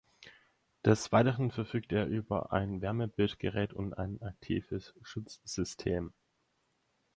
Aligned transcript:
Des 0.83 1.11
Weiteren 1.11 1.51
verfügt 1.51 1.91
er 1.91 2.07
über 2.07 2.51
ein 2.53 2.81
Wärmebildgerät 2.81 3.71
und 3.71 3.93
ein 3.99 4.19
aktives 4.23 4.95
Schutzsystem. 5.03 6.11